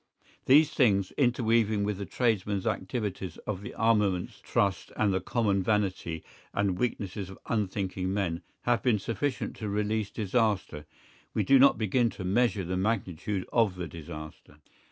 [0.45, 6.23] These things, interweaving with the tradesmen's activities of the armaments trust and the common vanity
[6.55, 12.23] and weaknesses of unthinking men, have been sufficient to release disaster—we do not begin to
[12.23, 14.57] measure the magnitude of the disaster.